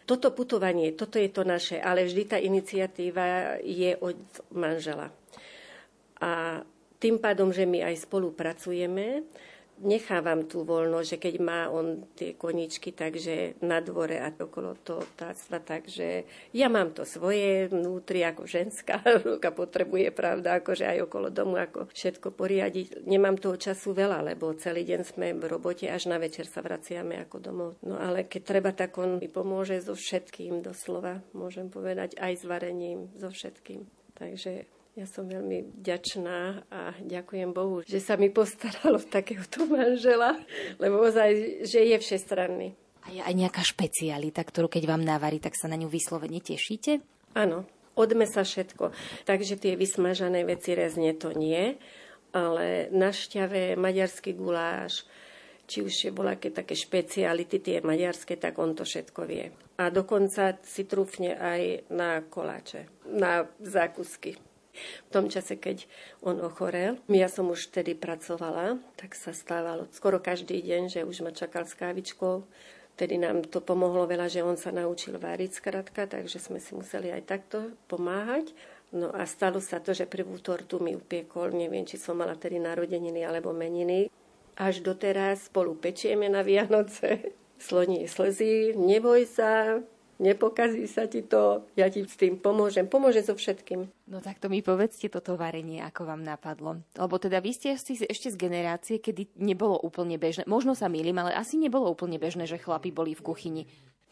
toto 0.05 0.29
putovanie, 0.31 0.93
toto 0.93 1.17
je 1.17 1.33
to 1.33 1.41
naše, 1.41 1.81
ale 1.81 2.05
vždy 2.05 2.23
tá 2.29 2.37
iniciatíva 2.37 3.57
je 3.65 3.97
od 3.97 4.21
manžela. 4.53 5.09
A 6.21 6.61
tým 7.01 7.17
pádom, 7.17 7.49
že 7.49 7.65
my 7.65 7.81
aj 7.81 8.05
spolupracujeme, 8.05 9.25
nechávam 9.83 10.47
tú 10.47 10.63
voľnosť, 10.63 11.07
že 11.07 11.17
keď 11.19 11.35
má 11.43 11.59
on 11.67 12.07
tie 12.15 12.35
koničky, 12.35 12.95
takže 12.95 13.59
na 13.59 13.83
dvore 13.83 14.19
a 14.19 14.31
okolo 14.31 14.79
toho 14.79 15.03
vtáctva, 15.15 15.59
takže 15.59 16.23
ja 16.55 16.67
mám 16.71 16.95
to 16.95 17.03
svoje 17.03 17.67
vnútri 17.67 18.23
ako 18.23 18.47
ženská 18.47 19.03
ruka 19.27 19.51
potrebuje, 19.51 20.15
pravda, 20.15 20.63
akože 20.63 20.85
aj 20.87 20.97
okolo 21.07 21.27
domu, 21.27 21.59
ako 21.59 21.91
všetko 21.91 22.31
poriadiť. 22.31 23.03
Nemám 23.03 23.35
toho 23.35 23.59
času 23.59 23.91
veľa, 23.91 24.23
lebo 24.23 24.55
celý 24.55 24.87
deň 24.87 25.01
sme 25.03 25.35
v 25.35 25.43
robote, 25.47 25.87
až 25.91 26.07
na 26.07 26.21
večer 26.21 26.47
sa 26.47 26.63
vraciame 26.63 27.19
ako 27.27 27.37
domov. 27.41 27.71
No 27.83 27.99
ale 27.99 28.23
keď 28.23 28.41
treba, 28.43 28.71
tak 28.71 28.95
on 28.95 29.19
mi 29.19 29.27
pomôže 29.27 29.79
so 29.83 29.97
všetkým, 29.97 30.63
doslova, 30.63 31.19
môžem 31.35 31.67
povedať, 31.67 32.15
aj 32.15 32.33
s 32.39 32.43
varením, 32.47 33.11
so 33.19 33.27
všetkým. 33.27 33.83
Takže 34.15 34.74
ja 34.95 35.03
som 35.03 35.27
veľmi 35.27 35.83
vďačná 35.83 36.39
a 36.71 36.95
ďakujem 37.03 37.51
Bohu, 37.51 37.83
že 37.83 37.99
sa 37.99 38.15
mi 38.15 38.31
postaralo 38.31 39.03
takéhoto 39.03 39.67
manžela, 39.67 40.39
lebo 40.79 41.03
ozaj, 41.03 41.61
že 41.67 41.83
je 41.83 41.97
všestranný. 41.99 42.71
A 43.03 43.11
je 43.11 43.21
aj 43.21 43.35
nejaká 43.35 43.61
špecialita, 43.61 44.41
ktorú 44.41 44.71
keď 44.71 44.87
vám 44.87 45.03
navarí, 45.03 45.43
tak 45.43 45.59
sa 45.59 45.67
na 45.67 45.75
ňu 45.75 45.91
vyslovene 45.91 46.39
tešíte? 46.39 47.03
Áno, 47.35 47.67
odme 47.93 48.23
sa 48.23 48.47
všetko. 48.47 48.95
Takže 49.27 49.59
tie 49.59 49.75
vysmažané 49.75 50.47
veci 50.47 50.71
rezne 50.73 51.11
to 51.11 51.35
nie, 51.35 51.75
ale 52.31 52.87
na 52.95 53.11
šťave 53.11 53.75
maďarský 53.75 54.31
guláš, 54.31 55.03
či 55.67 55.83
už 55.83 55.93
je 56.07 56.11
bola 56.15 56.39
také 56.39 56.71
špeciality, 56.71 57.59
tie 57.59 57.77
maďarské, 57.83 58.39
tak 58.39 58.55
on 58.63 58.71
to 58.71 58.87
všetko 58.87 59.27
vie. 59.27 59.51
A 59.75 59.91
dokonca 59.91 60.55
si 60.63 60.87
trúfne 60.87 61.35
aj 61.35 61.91
na 61.91 62.23
koláče, 62.23 62.87
na 63.11 63.43
zákusky. 63.59 64.44
V 65.07 65.09
tom 65.09 65.31
čase, 65.31 65.55
keď 65.55 65.87
on 66.21 66.39
ochorel, 66.43 66.99
ja 67.09 67.31
som 67.31 67.47
už 67.49 67.71
vtedy 67.71 67.95
pracovala, 67.95 68.77
tak 68.99 69.15
sa 69.15 69.31
stávalo 69.31 69.87
skoro 69.95 70.19
každý 70.19 70.59
deň, 70.61 70.83
že 70.91 71.01
už 71.07 71.25
ma 71.25 71.31
čakal 71.31 71.63
s 71.65 71.73
kávičkou. 71.73 72.43
Vtedy 72.95 73.19
nám 73.19 73.43
to 73.43 73.59
pomohlo 73.59 74.07
veľa, 74.07 74.31
že 74.31 74.39
on 74.39 74.55
sa 74.55 74.71
naučil 74.71 75.19
váriť 75.19 75.59
skratka, 75.59 76.07
takže 76.07 76.39
sme 76.39 76.63
si 76.63 76.71
museli 76.79 77.11
aj 77.11 77.27
takto 77.27 77.75
pomáhať. 77.91 78.55
No 78.95 79.11
a 79.11 79.27
stalo 79.27 79.59
sa 79.59 79.83
to, 79.83 79.91
že 79.91 80.07
prvú 80.07 80.39
tortu 80.39 80.79
mi 80.79 80.95
upiekol, 80.95 81.51
neviem, 81.51 81.83
či 81.83 81.99
som 81.99 82.15
mala 82.15 82.39
tedy 82.39 82.55
narodeniny 82.55 83.27
alebo 83.27 83.51
meniny. 83.51 84.07
Až 84.55 84.79
doteraz 84.79 85.51
spolu 85.51 85.75
pečieme 85.75 86.31
na 86.31 86.39
Vianoce. 86.39 87.35
Slonie 87.59 88.07
slzy, 88.07 88.79
neboj 88.79 89.27
sa, 89.27 89.83
nepokazí 90.19 90.87
sa 90.87 91.05
ti 91.05 91.23
to, 91.25 91.67
ja 91.75 91.91
ti 91.91 92.03
s 92.05 92.15
tým 92.15 92.39
pomôžem, 92.39 92.87
pomôže 92.87 93.21
so 93.23 93.35
všetkým. 93.35 93.87
No 94.07 94.17
tak 94.21 94.39
to 94.39 94.47
mi 94.47 94.63
povedzte 94.63 95.11
toto 95.11 95.35
varenie, 95.35 95.83
ako 95.83 96.07
vám 96.07 96.21
napadlo. 96.23 96.79
Lebo 96.95 97.15
teda 97.19 97.41
vy 97.43 97.51
ste 97.51 97.75
si 97.75 97.99
ešte 97.99 98.31
z 98.31 98.37
generácie, 98.37 99.03
kedy 99.03 99.35
nebolo 99.39 99.75
úplne 99.81 100.15
bežné, 100.15 100.47
možno 100.47 100.77
sa 100.77 100.87
milím, 100.87 101.19
ale 101.19 101.35
asi 101.35 101.59
nebolo 101.59 101.91
úplne 101.91 102.21
bežné, 102.21 102.47
že 102.47 102.61
chlapi 102.61 102.91
boli 102.95 103.17
v 103.17 103.25
kuchyni. 103.25 103.63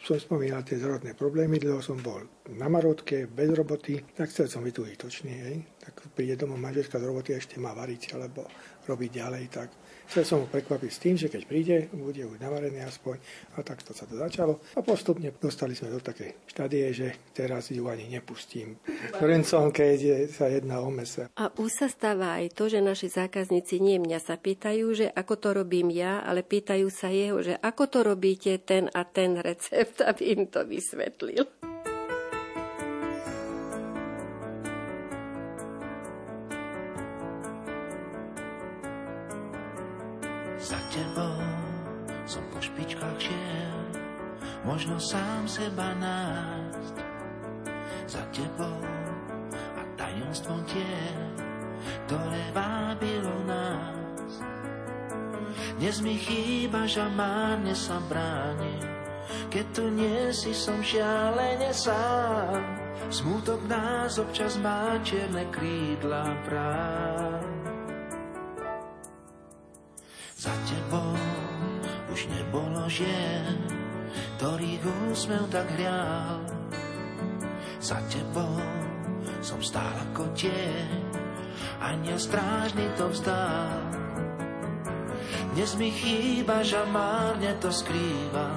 Som 0.03 0.19
spomínal 0.19 0.67
tie 0.67 0.75
zdravotné 0.75 1.15
problémy, 1.15 1.63
dlho 1.63 1.79
som 1.79 1.95
bol 1.95 2.27
na 2.51 2.67
marotke, 2.67 3.23
bez 3.23 3.47
roboty, 3.55 4.03
tak 4.11 4.27
chcel 4.27 4.51
som 4.51 4.59
byť 4.59 4.73
tu 4.75 4.83
výtočný, 4.83 5.31
hej. 5.31 5.63
Tak 5.79 6.11
príde 6.11 6.35
domov 6.35 6.59
manželka 6.59 6.99
z 6.99 7.07
roboty 7.07 7.31
ešte 7.39 7.55
má 7.55 7.71
variť, 7.71 8.11
alebo 8.11 8.43
robiť 8.83 9.09
ďalej, 9.23 9.43
tak 9.47 9.71
Chcel 10.09 10.23
som 10.23 10.37
ho 10.43 10.47
prekvapiť 10.47 10.91
s 10.91 10.99
tým, 11.01 11.15
že 11.15 11.31
keď 11.31 11.41
príde, 11.47 11.75
bude 11.95 12.21
už 12.23 12.37
navarený 12.37 12.83
aspoň. 12.85 13.17
A 13.57 13.65
takto 13.65 13.95
sa 13.95 14.05
to 14.05 14.19
začalo. 14.19 14.61
A 14.77 14.81
postupne 14.85 15.33
dostali 15.39 15.73
sme 15.73 15.89
do 15.89 16.03
takej 16.03 16.47
štádie, 16.47 16.85
že 16.93 17.07
teraz 17.33 17.73
ju 17.73 17.87
ani 17.89 18.07
nepustím. 18.11 18.77
Rencom, 19.17 19.73
keď 19.73 20.29
sa 20.29 20.51
jedná 20.51 20.83
o 20.83 20.93
mese. 20.93 21.31
A 21.39 21.49
už 21.55 21.71
sa 21.71 21.87
stáva 21.89 22.37
aj 22.43 22.53
to, 22.53 22.69
že 22.69 22.83
naši 22.83 23.09
zákazníci 23.09 23.81
nie 23.81 23.97
mňa 23.97 24.19
sa 24.21 24.35
pýtajú, 24.37 24.85
že 24.93 25.07
ako 25.09 25.33
to 25.39 25.49
robím 25.57 25.89
ja, 25.89 26.21
ale 26.21 26.45
pýtajú 26.45 26.87
sa 26.93 27.09
jeho, 27.09 27.41
že 27.41 27.57
ako 27.57 27.83
to 27.89 27.99
robíte 28.05 28.53
ten 28.67 28.91
a 28.93 29.01
ten 29.07 29.39
recept, 29.41 30.03
aby 30.05 30.35
im 30.37 30.41
to 30.45 30.61
vysvetlil. 30.67 31.72
Možno 44.73 44.99
sám 44.99 45.47
seba 45.47 45.95
nájsť 45.95 46.95
za 48.03 48.23
tebou 48.35 48.83
a 49.79 49.81
tajomstvom 49.95 50.59
tie, 50.67 50.99
ktoré 52.03 52.43
vábilo 52.51 53.31
nás. 53.47 54.31
Dnes 55.79 56.03
mi 56.03 56.19
chýba, 56.19 56.83
že 56.83 57.07
márne 57.15 57.71
sa 57.71 57.95
bráni, 58.11 58.75
keď 59.47 59.65
tu 59.71 59.87
nie 59.87 60.35
si, 60.35 60.51
som 60.51 60.83
šialene 60.83 61.71
sám. 61.71 62.59
Smutok 63.07 63.63
nás 63.71 64.19
občas 64.19 64.59
má 64.59 64.99
čierne 64.99 65.47
krídla 65.47 66.27
práv. 66.43 67.22
Za 70.43 70.51
tebou 70.67 71.15
už 72.11 72.27
nebolo 72.27 72.83
žien, 72.91 73.63
ktorých 74.35 74.83
úsmev 75.07 75.47
tak 75.47 75.71
hrial. 75.79 76.43
Za 77.79 78.03
tebou 78.11 78.59
som 79.39 79.63
stál 79.63 79.95
ako 80.11 80.27
tie, 80.35 80.67
aniel 81.79 82.19
strážny 82.19 82.91
to 82.99 83.07
vzdal. 83.15 83.87
Dnes 85.55 85.79
mi 85.79 85.95
chýba, 85.95 86.59
že 86.59 86.83
márne 86.91 87.55
to 87.63 87.71
skrýva, 87.71 88.51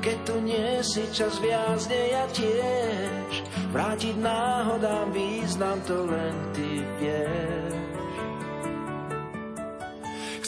keď 0.00 0.16
tu 0.24 0.40
nie 0.40 0.80
si 0.80 1.04
čas 1.12 1.36
viac, 1.44 1.84
nie 1.92 2.16
ja 2.16 2.24
tiež. 2.32 3.44
Vrátiť 3.76 4.16
náhodám 4.16 5.12
význam, 5.12 5.84
to 5.84 6.00
len 6.08 6.32
ty 6.56 6.80
vieš. 6.96 7.79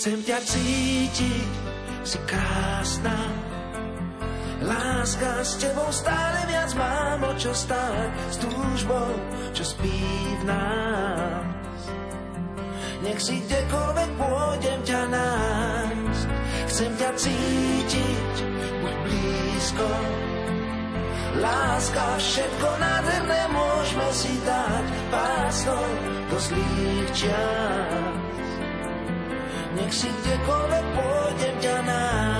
Chcem 0.02 0.18
ťa 0.18 0.38
cítiť, 0.42 1.50
si 2.02 2.18
krásna, 2.26 3.14
Láska 4.66 5.46
s 5.46 5.62
tebou 5.62 5.86
stále 5.94 6.42
viac 6.50 6.74
mám 6.74 7.22
o 7.22 7.30
čo 7.38 7.54
stáť 7.54 8.10
S 8.34 8.42
túžbou, 8.42 9.14
čo 9.54 9.62
spí 9.62 10.02
v 10.42 10.50
nás. 10.50 11.78
Nech 13.06 13.22
si 13.22 13.46
kdekoľvek 13.46 14.10
pôjdem 14.18 14.80
ťa 14.82 15.02
nájsť. 15.06 16.26
Chcem 16.66 16.92
ťa 16.98 17.10
cítiť, 17.22 18.34
buď 18.82 18.96
blízko. 19.06 19.86
Láska, 21.38 22.18
všetko 22.18 22.68
nádherné 22.74 23.42
môžeme 23.54 24.08
si 24.10 24.34
dať. 24.42 24.84
Pásnou 25.14 25.86
do 26.26 26.36
zlých 26.42 27.10
čas 27.14 28.31
Nech 29.72 29.92
si 29.92 30.08
kdekoľvek 30.08 30.86
pôjdem 30.96 31.56
ťa 31.60 31.76
nájsť 31.84 32.32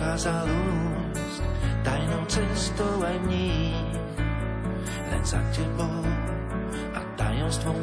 dokázal 0.00 0.48
úsť 0.48 1.42
tajnou 1.84 2.24
cestou 2.24 3.04
aj 3.04 3.16
mní. 3.28 3.76
Len 5.12 5.22
za 5.22 5.40
tebou 5.52 6.02
a 6.96 7.00
tajomstvom 7.20 7.78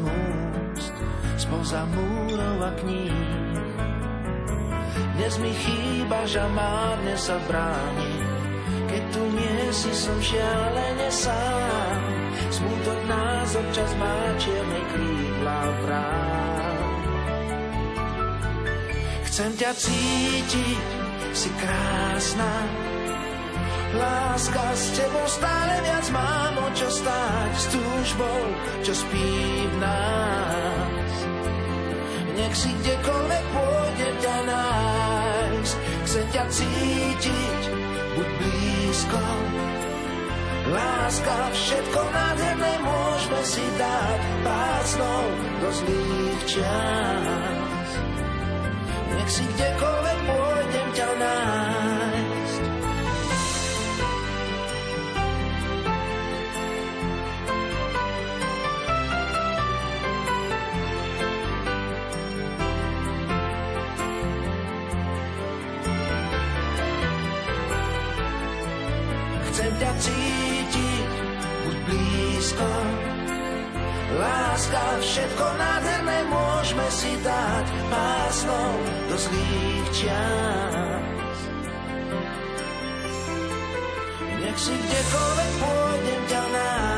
úst 0.74 0.94
spoza 1.38 1.86
múrov 1.94 2.58
a 2.62 2.72
kníh. 2.84 3.64
Dnes 5.18 5.34
mi 5.38 5.54
chýba, 5.54 6.26
že 6.26 6.42
márne 6.52 7.14
sa 7.18 7.38
bráni, 7.46 8.14
keď 8.90 9.04
tu 9.14 9.22
nie 9.34 9.58
si, 9.70 9.92
som 9.94 10.18
šialene 10.18 11.10
sám. 11.14 11.97
Smutok 12.58 13.02
nás 13.06 13.54
občas 13.54 13.92
má 14.02 14.18
čierne 14.42 14.82
krídla 14.90 15.62
vrát. 15.86 16.90
Chcem 19.30 19.54
ťa 19.62 19.72
cítiť, 19.78 20.82
si 21.38 21.50
krásna. 21.54 22.54
Láska 23.94 24.74
s 24.74 24.90
tebou 24.98 25.28
stále 25.30 25.86
viac 25.86 26.06
mám 26.10 26.58
o 26.58 26.68
čo 26.74 26.90
stáť 26.90 27.52
s 27.54 27.66
túžbou, 27.78 28.42
čo 28.82 28.94
spí 29.06 29.30
v 29.70 29.76
nás. 29.78 31.14
Nech 32.42 32.56
si 32.58 32.74
kdekoľvek 32.74 33.46
pôjde 33.54 34.10
ťa 34.18 34.38
nájsť, 34.50 35.76
chcem 36.10 36.26
ťa 36.34 36.44
cítiť, 36.50 37.62
buď 38.18 38.30
blízko. 38.42 39.22
Láska, 40.68 41.38
všetko 41.56 42.00
nádherné 42.12 42.74
môžeme 42.84 43.42
si 43.48 43.64
dať 43.80 44.20
pásnou 44.44 45.24
do 45.64 45.70
zlých 45.72 46.42
čas. 46.60 47.88
Nech 49.16 49.32
si 49.32 49.48
kdekoľvek 49.48 50.20
pôjdem 50.28 50.88
ťa 50.92 51.10
nájsť. 51.24 52.62
Chcem 69.48 69.74
ťa 69.82 69.92
cítiť, 69.98 70.47
blízko, 72.58 72.70
Láska, 74.18 74.84
všetko 75.02 75.46
nádherné 75.58 76.18
môžeme 76.32 76.88
si 76.90 77.12
dať 77.22 77.66
pásnou 77.92 78.72
do 79.10 79.16
zlých 79.18 79.88
čas. 79.94 81.38
Nech 84.42 84.58
si 84.58 84.74
kdekoľvek 84.74 85.52
pôjdem 85.62 86.22
ťa 86.32 86.44
nájsť. 86.50 86.97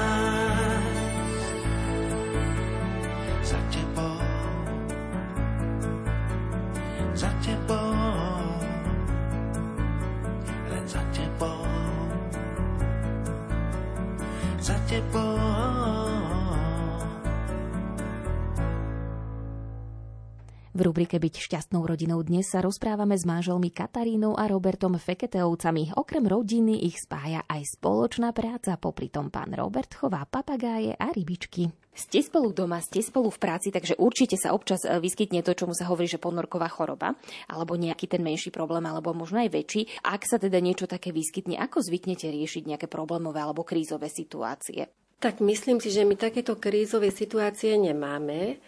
V 20.79 20.87
rubrike 20.87 21.19
Byť 21.19 21.43
šťastnou 21.43 21.83
rodinou 21.83 22.23
dnes 22.23 22.47
sa 22.47 22.63
rozprávame 22.63 23.19
s 23.19 23.27
manželmi 23.27 23.67
Katarínou 23.67 24.39
a 24.39 24.47
Robertom 24.47 24.95
Feketeovcami. 24.95 25.91
Okrem 25.99 26.23
rodiny 26.23 26.87
ich 26.87 27.03
spája 27.03 27.43
aj 27.51 27.75
spoločná 27.75 28.31
práca, 28.31 28.79
popri 28.79 29.11
tom 29.11 29.27
pán 29.27 29.51
Robert 29.51 29.91
chová 29.91 30.23
papagáje 30.23 30.95
a 30.95 31.11
rybičky. 31.11 31.67
Ste 31.91 32.23
spolu 32.23 32.55
doma, 32.55 32.79
ste 32.79 33.03
spolu 33.03 33.27
v 33.27 33.43
práci, 33.43 33.75
takže 33.75 33.99
určite 33.99 34.39
sa 34.39 34.55
občas 34.55 34.87
e, 34.87 35.03
vyskytne 35.03 35.43
to, 35.43 35.51
čomu 35.51 35.75
sa 35.75 35.83
hovorí, 35.91 36.07
že 36.07 36.15
ponorková 36.15 36.71
choroba, 36.71 37.11
alebo 37.51 37.75
nejaký 37.75 38.07
ten 38.07 38.23
menší 38.23 38.47
problém, 38.47 38.87
alebo 38.87 39.11
možno 39.11 39.43
aj 39.43 39.51
väčší. 39.51 40.07
Ak 40.07 40.23
sa 40.23 40.39
teda 40.39 40.63
niečo 40.63 40.87
také 40.87 41.11
vyskytne, 41.11 41.59
ako 41.59 41.83
zvyknete 41.83 42.31
riešiť 42.31 42.63
nejaké 42.71 42.87
problémové 42.87 43.43
alebo 43.43 43.67
krízové 43.67 44.07
situácie? 44.07 44.87
Tak 45.19 45.43
myslím 45.43 45.83
si, 45.83 45.91
že 45.91 46.07
my 46.07 46.15
takéto 46.15 46.55
krízové 46.55 47.11
situácie 47.11 47.75
nemáme 47.75 48.63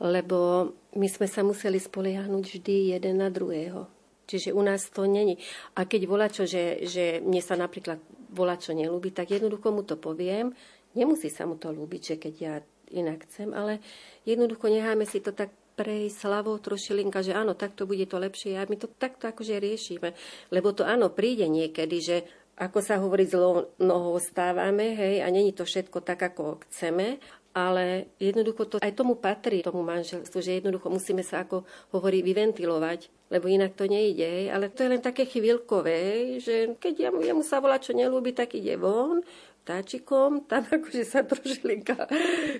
lebo 0.00 0.72
my 0.96 1.08
sme 1.12 1.28
sa 1.28 1.44
museli 1.44 1.76
spoliehnuť 1.76 2.44
vždy 2.44 2.76
jeden 2.96 3.20
na 3.20 3.28
druhého. 3.28 3.86
Čiže 4.24 4.54
u 4.56 4.62
nás 4.62 4.88
to 4.88 5.04
není. 5.04 5.36
A 5.76 5.84
keď 5.84 6.00
volá 6.06 6.30
čo, 6.30 6.46
že, 6.46 6.86
že 6.86 7.20
mne 7.20 7.42
sa 7.42 7.58
napríklad 7.58 8.00
volá 8.30 8.56
čo 8.56 8.72
nelúbi, 8.72 9.10
tak 9.10 9.34
jednoducho 9.34 9.68
mu 9.74 9.82
to 9.82 9.98
poviem. 9.98 10.54
Nemusí 10.94 11.28
sa 11.28 11.44
mu 11.44 11.58
to 11.58 11.74
ľúbiť, 11.74 12.02
že 12.02 12.16
keď 12.16 12.34
ja 12.38 12.54
inak 12.90 13.26
chcem, 13.26 13.54
ale 13.54 13.78
jednoducho 14.26 14.66
necháme 14.66 15.06
si 15.06 15.22
to 15.22 15.30
tak 15.30 15.50
prejsť 15.78 16.26
slavou 16.26 16.58
trošilinka, 16.58 17.22
že 17.22 17.32
áno, 17.32 17.54
takto 17.54 17.86
bude 17.86 18.04
to 18.04 18.18
lepšie 18.18 18.58
a 18.58 18.66
my 18.66 18.76
to 18.76 18.90
takto 18.90 19.30
akože 19.30 19.62
riešime. 19.62 20.12
Lebo 20.50 20.74
to 20.74 20.82
áno, 20.84 21.08
príde 21.08 21.46
niekedy, 21.46 21.96
že 22.02 22.16
ako 22.60 22.78
sa 22.84 23.00
hovorí, 23.00 23.24
zlou 23.24 23.72
nohou 23.80 24.20
stávame, 24.20 24.92
hej, 24.92 25.24
a 25.24 25.32
není 25.32 25.56
to 25.56 25.64
všetko 25.64 26.04
tak, 26.04 26.20
ako 26.20 26.60
chceme, 26.68 27.16
ale 27.50 28.06
jednoducho 28.22 28.62
to 28.66 28.76
aj 28.78 28.94
tomu 28.94 29.18
patrí, 29.18 29.62
tomu 29.66 29.82
manželstvu, 29.82 30.38
že 30.38 30.62
jednoducho 30.62 30.86
musíme 30.86 31.26
sa, 31.26 31.42
ako 31.42 31.66
hovorí, 31.90 32.22
vyventilovať, 32.22 33.10
lebo 33.30 33.50
inak 33.50 33.74
to 33.74 33.90
nejde. 33.90 34.50
Ale 34.54 34.70
to 34.70 34.86
je 34.86 34.92
len 34.94 35.02
také 35.02 35.26
chvíľkové, 35.26 35.98
že 36.38 36.78
keď 36.78 37.10
jemu, 37.10 37.20
jemu 37.26 37.42
sa 37.42 37.58
volá, 37.58 37.82
čo 37.82 37.90
nelúbi, 37.90 38.30
tak 38.30 38.54
ide 38.54 38.78
von, 38.78 39.26
vtáčikom, 39.70 40.50
tam 40.50 40.66
akože 40.82 41.06
sa 41.06 41.22
trošilinka 41.22 42.10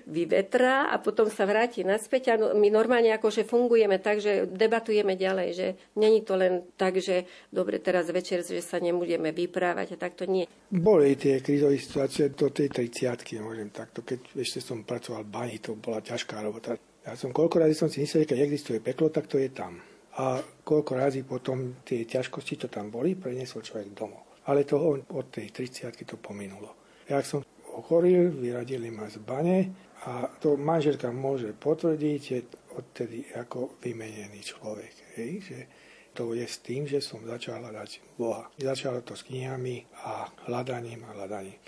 vyvetrá 0.07 0.87
a 0.87 0.95
potom 1.03 1.27
sa 1.27 1.43
vráti 1.43 1.83
naspäť 1.83 2.31
a 2.31 2.33
no, 2.39 2.55
my 2.55 2.71
normálne 2.71 3.11
akože 3.11 3.43
fungujeme 3.43 3.99
tak, 3.99 4.23
že 4.23 4.47
debatujeme 4.47 5.19
ďalej, 5.19 5.49
že 5.51 5.67
není 5.99 6.23
to 6.23 6.39
len 6.39 6.63
tak, 6.79 7.03
že 7.03 7.27
dobre 7.51 7.83
teraz 7.83 8.07
večer, 8.07 8.47
že 8.47 8.63
sa 8.63 8.79
nebudeme 8.79 9.35
vyprávať 9.35 9.99
a 9.99 10.01
takto 10.07 10.23
nie. 10.23 10.47
Boli 10.71 11.19
tie 11.19 11.43
krízové 11.43 11.75
situácie 11.75 12.31
do 12.31 12.47
tej 12.47 12.71
30 12.71 13.43
môžem 13.43 13.67
takto, 13.75 14.07
keď 14.07 14.39
ešte 14.39 14.63
som 14.63 14.87
pracoval 14.87 15.27
v 15.27 15.33
bani, 15.35 15.55
to 15.59 15.75
bola 15.75 15.99
ťažká 15.99 16.39
robota. 16.39 16.79
Ja 17.03 17.17
som 17.19 17.35
koľko 17.35 17.59
razy 17.67 17.75
som 17.75 17.91
si 17.91 17.99
myslel, 17.99 18.23
keď 18.23 18.39
existuje 18.45 18.79
peklo, 18.79 19.11
tak 19.11 19.27
to 19.27 19.35
je 19.35 19.51
tam. 19.51 19.83
A 20.21 20.39
koľko 20.63 20.95
razy 20.95 21.27
potom 21.27 21.81
tie 21.83 22.07
ťažkosti, 22.07 22.53
čo 22.61 22.67
tam 22.71 22.87
boli, 22.87 23.17
preniesol 23.17 23.65
človek 23.65 23.91
domov. 23.91 24.31
Ale 24.45 24.63
to 24.63 24.77
od 25.09 25.27
tej 25.33 25.49
30 25.49 26.07
to 26.07 26.15
pominulo. 26.21 26.80
Jak 27.11 27.27
som 27.27 27.43
ochoril, 27.75 28.31
vyradili 28.31 28.87
ma 28.87 29.11
z 29.11 29.19
bane 29.19 29.67
a 30.07 30.31
to 30.39 30.55
manželka 30.55 31.11
môže 31.11 31.51
potvrdiť, 31.51 32.19
že 32.23 32.37
odtedy 32.79 33.27
ako 33.35 33.75
vymenený 33.83 34.39
človek. 34.39 35.19
Hej, 35.19 35.31
že 35.43 35.59
to 36.15 36.31
je 36.31 36.47
s 36.47 36.63
tým, 36.63 36.87
že 36.87 37.03
som 37.03 37.19
začal 37.27 37.59
hľadať 37.59 38.15
Boha. 38.15 38.47
Začalo 38.55 39.03
to 39.03 39.19
s 39.19 39.27
knihami 39.27 39.83
a 40.07 40.23
hľadaním 40.47 41.03
a 41.03 41.11
hľadaním. 41.19 41.59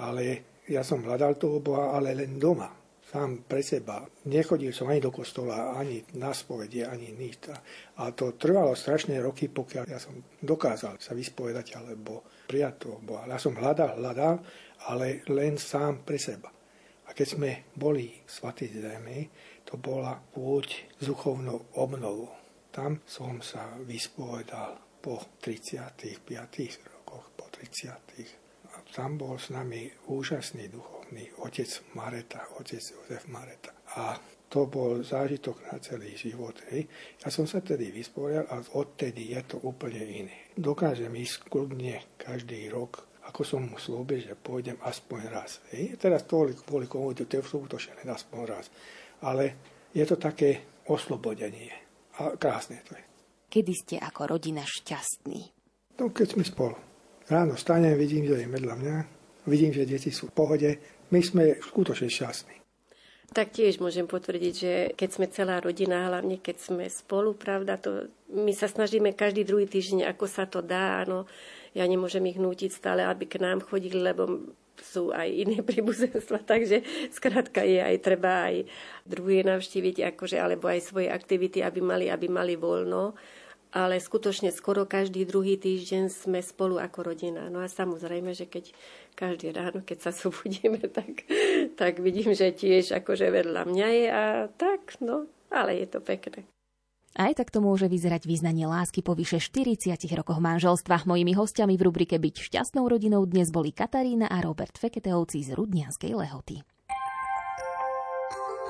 Ale 0.00 0.24
ja 0.64 0.80
som 0.80 1.04
hľadal 1.04 1.36
toho 1.36 1.60
Boha, 1.60 1.92
ale 1.92 2.16
len 2.16 2.40
doma 2.40 2.72
sám 3.06 3.46
pre 3.46 3.62
seba. 3.62 4.02
Nechodil 4.26 4.74
som 4.74 4.90
ani 4.90 4.98
do 4.98 5.14
kostola, 5.14 5.78
ani 5.78 6.02
na 6.18 6.34
spovedie, 6.34 6.82
ani 6.82 7.14
nič. 7.14 7.54
A 8.02 8.10
to 8.10 8.34
trvalo 8.34 8.74
strašné 8.74 9.22
roky, 9.22 9.46
pokiaľ 9.46 9.84
ja 9.86 10.02
som 10.02 10.18
dokázal 10.42 10.98
sa 10.98 11.14
vyspovedať 11.14 11.78
alebo 11.78 12.26
prijať 12.50 12.74
toho 12.90 12.98
Boha. 12.98 13.30
Ja 13.30 13.38
som 13.38 13.54
hľadal, 13.54 14.02
hľadal 14.02 14.42
ale 14.90 15.22
len 15.30 15.58
sám 15.58 16.02
pre 16.02 16.18
seba. 16.18 16.50
A 17.06 17.14
keď 17.14 17.26
sme 17.38 17.50
boli 17.78 18.10
v 18.10 18.30
Svatej 18.30 18.82
Zemi, 18.82 19.30
to 19.62 19.78
bola 19.78 20.18
púť 20.18 20.98
s 20.98 21.06
duchovnou 21.06 21.78
obnovou. 21.78 22.34
Tam 22.74 23.02
som 23.06 23.38
sa 23.40 23.78
vyspovedal 23.86 24.98
po 24.98 25.38
35 25.38 26.26
rokoch, 26.90 27.30
po 27.38 27.46
30. 27.50 28.45
Tam 28.94 29.18
bol 29.18 29.38
s 29.38 29.50
nami 29.50 29.90
úžasný 30.08 30.70
duchovný 30.70 31.30
otec 31.42 31.68
Mareta, 31.94 32.46
otec 32.60 32.80
Jozef 32.80 33.26
Mareta. 33.28 33.74
A 33.98 34.16
to 34.46 34.70
bol 34.70 35.02
zážitok 35.02 35.72
na 35.72 35.82
celý 35.82 36.14
život. 36.14 36.54
Hej. 36.70 36.86
Ja 37.22 37.28
som 37.34 37.50
sa 37.50 37.58
tedy 37.60 37.90
vyspovedal 37.90 38.46
a 38.46 38.62
odtedy 38.78 39.34
je 39.34 39.42
to 39.42 39.56
úplne 39.66 40.00
iné. 40.06 40.54
Dokážem 40.54 41.10
ísť 41.12 41.50
kľudne 41.50 41.98
každý 42.16 42.70
rok 42.70 43.06
ako 43.26 43.42
som 43.42 43.66
mu 43.66 43.74
slúbil, 43.74 44.22
že 44.22 44.38
pôjdem 44.38 44.78
aspoň 44.86 45.20
raz. 45.34 45.58
Hej. 45.74 45.98
Teraz 45.98 46.22
to 46.30 46.46
kvôli 46.62 46.86
komunitu, 46.86 47.26
to 47.26 47.42
je 47.42 47.42
skutočne 47.42 48.06
aspoň 48.06 48.40
raz. 48.46 48.70
Ale 49.26 49.58
je 49.90 50.04
to 50.06 50.14
také 50.14 50.78
oslobodenie. 50.86 51.74
A 52.22 52.38
krásne 52.38 52.80
to 52.86 52.94
je. 52.94 53.04
Kedy 53.50 53.72
ste 53.74 53.96
ako 53.98 54.38
rodina 54.38 54.62
šťastní? 54.62 55.40
No, 55.98 56.14
keď 56.14 56.26
sme 56.38 56.44
spolu. 56.46 56.76
Ráno 57.26 57.58
stanem, 57.58 57.98
vidím, 57.98 58.22
že 58.30 58.38
je 58.38 58.46
medľa 58.46 58.74
mňa, 58.78 58.96
vidím, 59.50 59.74
že 59.74 59.82
deti 59.82 60.14
sú 60.14 60.30
v 60.30 60.36
pohode. 60.38 60.70
My 61.10 61.18
sme 61.18 61.58
skutočne 61.58 62.06
šťastní. 62.06 62.54
Tak 63.34 63.50
tiež 63.50 63.82
môžem 63.82 64.06
potvrdiť, 64.06 64.54
že 64.54 64.72
keď 64.94 65.08
sme 65.10 65.26
celá 65.26 65.58
rodina, 65.58 66.06
hlavne 66.06 66.38
keď 66.38 66.56
sme 66.62 66.86
spolu, 66.86 67.34
pravda, 67.34 67.82
to 67.82 68.06
my 68.30 68.54
sa 68.54 68.70
snažíme 68.70 69.10
každý 69.10 69.42
druhý 69.42 69.66
týždeň, 69.66 70.06
ako 70.06 70.24
sa 70.30 70.46
to 70.46 70.62
dá, 70.62 71.02
áno, 71.02 71.26
ja 71.74 71.82
nemôžem 71.82 72.22
ich 72.30 72.38
nútiť 72.38 72.70
stále, 72.70 73.02
aby 73.02 73.26
k 73.26 73.42
nám 73.42 73.58
chodili, 73.66 73.98
lebo 73.98 74.54
sú 74.78 75.10
aj 75.10 75.26
iné 75.26 75.58
príbuzenstva, 75.66 76.46
takže 76.46 76.86
skrátka 77.10 77.66
je 77.66 77.82
aj 77.82 77.96
treba 78.06 78.54
aj 78.54 78.70
druhé 79.02 79.42
navštíviť, 79.42 80.14
akože, 80.14 80.38
alebo 80.38 80.70
aj 80.70 80.94
svoje 80.94 81.10
aktivity, 81.10 81.58
aby 81.58 81.82
mali, 81.82 82.06
aby 82.06 82.30
mali 82.30 82.54
voľno. 82.54 83.18
Ale 83.74 83.98
skutočne 84.00 84.54
skoro 84.54 84.86
každý 84.86 85.26
druhý 85.26 85.58
týždeň 85.58 86.08
sme 86.08 86.40
spolu 86.40 86.78
ako 86.78 87.12
rodina. 87.12 87.50
No 87.50 87.60
a 87.60 87.68
samozrejme, 87.68 88.32
že 88.32 88.46
keď 88.46 88.72
každý 89.18 89.50
ráno, 89.52 89.82
keď 89.82 90.08
sa 90.08 90.12
súbudíme, 90.20 90.80
tak, 90.90 91.26
tak 91.74 91.98
vidím, 91.98 92.32
že 92.32 92.54
tiež 92.54 92.94
akože 93.02 93.30
vedľa 93.30 93.62
mňa 93.66 93.88
je 93.90 94.06
a 94.08 94.24
tak, 94.54 95.00
no, 95.02 95.26
ale 95.50 95.82
je 95.82 95.86
to 95.90 96.00
pekné. 96.00 96.46
Aj 97.16 97.32
takto 97.32 97.64
môže 97.64 97.88
vyzerať 97.88 98.28
význanie 98.28 98.68
lásky 98.68 99.00
po 99.00 99.16
vyše 99.16 99.40
40 99.40 99.96
rokoch 100.20 100.36
manželstva. 100.36 101.08
Mojimi 101.08 101.32
hostiami 101.32 101.72
v 101.80 101.82
rubrike 101.88 102.20
Byť 102.20 102.52
šťastnou 102.52 102.84
rodinou 102.84 103.24
dnes 103.24 103.48
boli 103.48 103.72
Katarína 103.72 104.28
a 104.28 104.36
Robert 104.44 104.76
Feketeovci 104.76 105.40
z 105.40 105.56
Rudnianskej 105.56 106.12
Lehoty. 106.12 106.60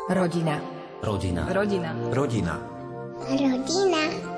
Rodina. 0.07 0.63
Rodina. 1.03 1.43
Rodina. 1.51 1.91
Rodina. 2.15 2.55
Rodina. 3.27 4.36